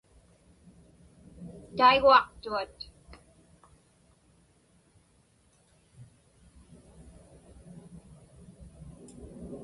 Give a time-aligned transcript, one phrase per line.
[1.77, 2.77] Taiguaqtuat.